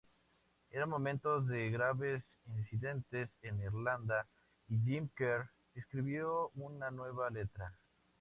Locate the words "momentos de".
0.89-1.69